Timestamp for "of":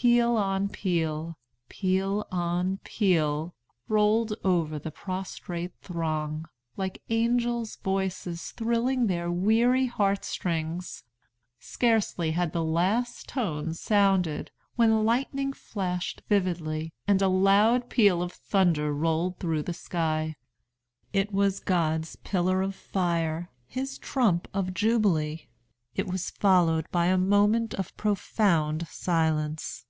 18.22-18.32, 22.62-22.74, 24.54-24.72, 27.74-27.94